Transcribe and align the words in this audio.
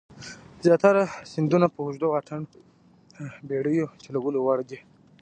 زیاتره 0.65 1.03
سیندونه 1.31 1.67
په 1.73 1.79
اوږده 1.85 2.07
واټن 2.09 2.41
د 2.51 2.53
بېړیو 3.47 3.85
چلولو 4.03 4.39
وړ 4.45 4.59
دي. 4.69 4.79